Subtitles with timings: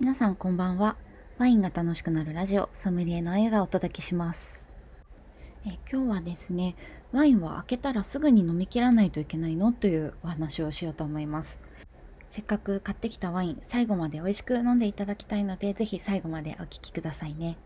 [0.00, 0.96] 皆さんこんばんは。
[1.38, 4.64] ワインが楽しくなるラジオソムリエのあゆがお届けします。
[5.64, 6.74] え今日はですね
[7.12, 9.72] ワインは開けたらすぐに飲み切らないといけないの？
[9.72, 11.60] というお話をしようと思います。
[12.26, 17.56] せっかく買ってきたワイン最後まで美味しく飲んでいただきたいのでぜひ最後までお聴きくださいね。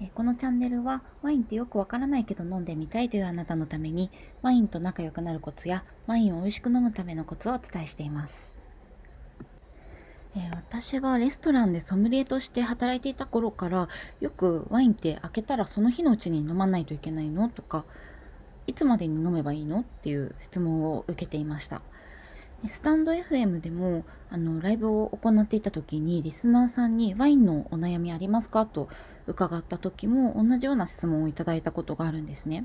[0.00, 8.61] えこのチャンネルはワインってよくわからないけど飲んでみたいというあなたのためにワインと仲良くなるコツやワインを美味しく飲むためのコツをお伝えしています。
[10.34, 13.88] え、私がレストランでソムリエとして働いていた頃から
[14.20, 17.50] よくワインって開けたらその日のうちに飲まないといけないの？
[17.50, 17.84] とか
[18.66, 19.80] いつまでに飲めばいいの？
[19.80, 21.82] っていう質問を受けていました。
[22.66, 28.64] スタンド FM でもあのライブを行っていた時にリスナーさんにワインのお悩みありますか？
[28.64, 28.88] と
[29.26, 32.64] 伺った時も同じような質問をいただいたことがあるんですね。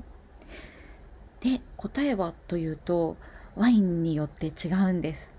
[1.40, 3.16] で答えはというと
[3.56, 5.36] ワインによって違うんです。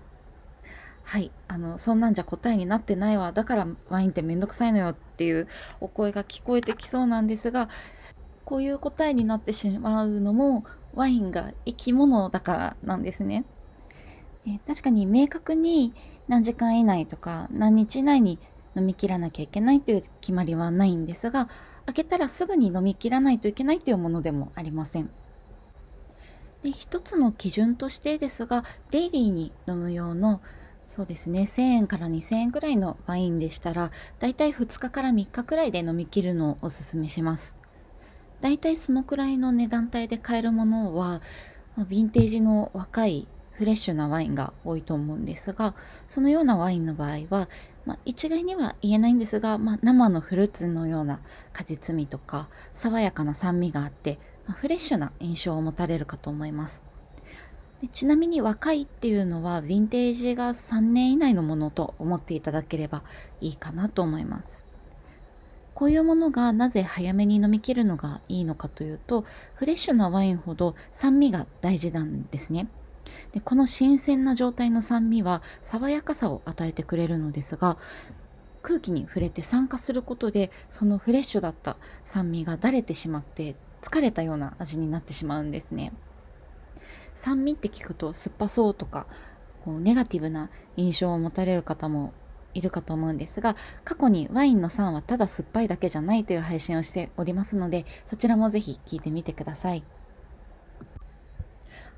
[1.10, 5.48] はいあのそんなんじゃ答えになってないわだからワインってめんどくさいのよっていう
[5.80, 7.68] お声が聞こえてきそうなんですが
[8.44, 13.44] こういう答えになってしまうのもワインが生き物だからなんですね。
[14.46, 15.94] え確かに明確に
[16.28, 18.38] 何時間以内とか何日以内に
[18.76, 21.48] 飲み切らなきゃいけないという決まりはないんですが
[21.86, 25.10] 開けたらすぐに飲み切らないといけないというものでもありません。
[26.62, 30.40] で一つの基準としてですがデイリーに飲む用の
[30.90, 31.42] そうですね。
[31.42, 37.54] 1000円から2000円くらいのワインでしたらだいたい2日から3日くらいで飲み切るのをおすすめします。
[38.40, 41.22] だいたいそのくらいの値段帯で買えるものは
[41.78, 45.76] ヴィンテージの若いフレッシュなワインが多いと思うんですが
[46.08, 47.48] そのようなワインの場合は、
[47.86, 51.20] まあ、一概には言えないんですが、まあ、生のフルーツのような
[51.52, 56.89] 果実味とか爽やかな酸味があって、まあ、フレッシュな印象を持たれるかと思います。
[57.80, 63.02] でちなみに若いっていうのはヴィンテージが3年以内のものと思っていただければ
[63.40, 64.62] いいかなと思います
[65.74, 72.68] こういうものがなぜ早めに飲み切るのがいいのかというとフレッシュなワインほど酸味が大事なんですね
[73.32, 77.78] でこの新鮮な状態の酸味は爽やかさを与えてくれるのですが
[78.62, 85.92] 空気に触れて酸化することでそのフレッシュだった酸味がだれてしまって疲れたような味になってしまうんですね。
[87.14, 89.06] 酸味って聞くと酸っぱそうとか
[89.64, 92.12] こうネガティブな印象を持たれる方も
[92.54, 99.84] いるかと思うんですが過去にワインの酸はただ酸っぱいだけじゃないという配信をしておりますのでそちらもぜひ聞いてみてください。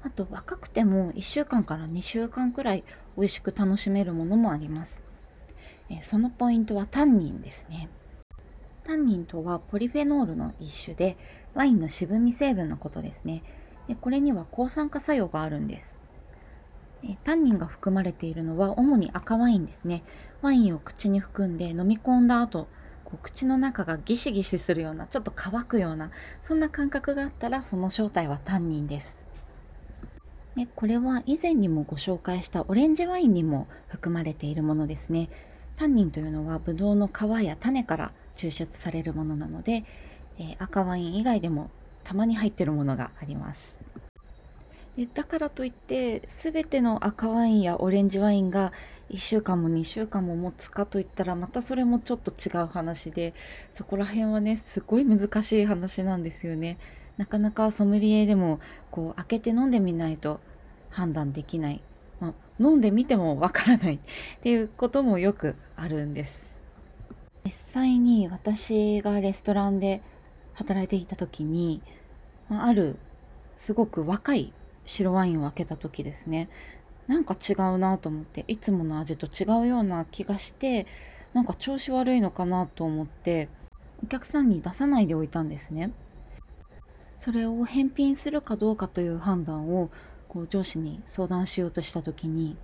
[0.05, 2.83] あと若くても1週間から2週間くらい
[3.17, 5.01] 美味しく楽しめるものもあります。
[6.03, 7.89] そのポイントはタンニンですね。
[8.83, 11.17] タンニンとはポリフェノールの一種で
[11.55, 13.45] ワインの渋み成分のことですね。
[13.93, 16.01] でこれには抗酸化作用があるんです。
[17.05, 20.03] えタンニンが含まれているのは主に赤ワインですね。
[20.41, 22.69] ワインを口に含んで飲み込んだ後
[23.05, 26.11] こう口の中がギシギシするようなちょっと乾くような
[26.43, 29.15] そんな感覚があったらその正体はタンニンです。
[30.57, 35.29] でこれは以前にもご紹介したオレンジワインにも含まれているものですね。
[35.77, 39.85] タンニンというのはブドウの皮や種から抽出されるものなので、
[40.39, 41.71] えー、赤ワイン以外でも
[42.05, 43.79] たまに入ってるものがあります。
[44.97, 48.73] でだからといって全ての赤ワインやオレンジワインが
[49.11, 53.35] 1週間も2週間も持つかといったらまたそれもちょっと違う話で
[53.73, 56.79] そこら辺はねすごい難しい話なんですよね。
[57.17, 60.41] なかなかソムリエでもこう開けて飲んでみないと
[60.91, 61.83] 判断できない、
[62.21, 63.95] まあ、飲んでみてもわからない。
[63.97, 63.99] っ
[64.43, 66.43] ていうこともよくあるんです。
[67.45, 70.01] 実際に私がレストランで
[70.55, 71.83] 働いていた時に
[72.51, 72.97] ある
[73.57, 74.53] すごく若い
[74.85, 76.49] 白ワインを開けた時ですね。
[77.07, 80.87] なんか違うなと思っていつもの味と違うような気がして
[81.35, 83.49] なんか調子悪いのかなと思って
[84.05, 85.93] お客さんに出さないでおいたんですね。
[87.19, 89.91] それを返品するかどうかという判断を
[90.29, 92.57] こう上司に相談しようとした時に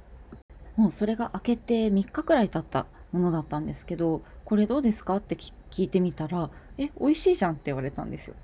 [0.74, 8.34] もうそれが開けて3日くらい経ったものだったんですけどこれどうですかって聞いてみたらえ美味しいじゃんって言われたんですよ。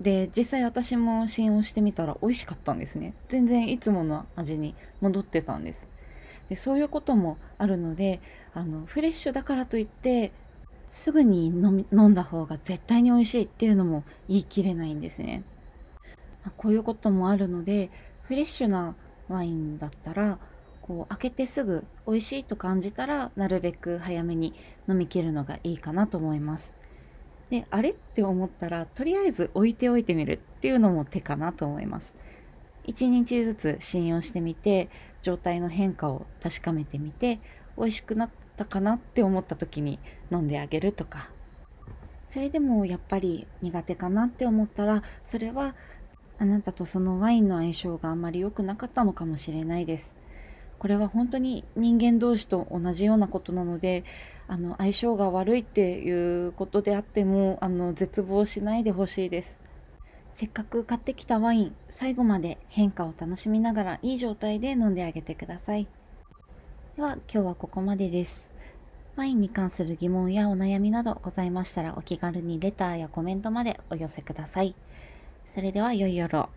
[0.00, 3.14] で実際私も試飲してみたら美味しかったんですね。
[3.28, 5.88] 全然いつもの味に戻ってたんです。
[6.48, 8.20] でそういうこともあるので
[8.54, 10.32] あのフレッシュだからといって
[10.86, 15.42] すぐに飲んだ方が絶対に美味しいっていうのも言い切れないんですね、
[16.44, 17.90] まあ、こういうこともあるので
[18.22, 18.94] フレッシュな
[19.28, 20.38] ワインだったら
[20.86, 24.54] こう開けてすぐ美味しいと感じたらなるべく早めに
[24.88, 26.74] 飲み切るのがいいかなと思います。
[27.50, 32.14] であれって思ったらとりあえず置いておいてみるっていうのも手かなと思います。
[32.86, 34.88] 1日ずつ試飲をしてみて
[35.22, 37.38] 状態の変化を確かめてみて
[37.76, 39.98] 美味しくなったかなって思った時に
[40.30, 41.30] 飲んであげるとか。
[42.26, 45.76] それでもやっぱり苦手かなって思ったらそれは
[46.38, 50.16] あなたとそのワインの相性があんまり良くなかったのかもしれないです。
[50.78, 54.04] これは本当に人間同士と同じようなことなので
[54.48, 59.58] あの相性が悪いっていうことであってもあの絶望しないでほしいです。
[60.32, 65.86] せっかく買ってきたワイン最後まで変化を楽しみながらいい状態で飲んであげてください。
[66.96, 68.46] では今日はここまでです。
[69.16, 74.74] ワインに関する疑問やお悩みなどございましたらお気軽にレターやコメントまでお寄せください。
[75.54, 76.50] それでは良い夜を。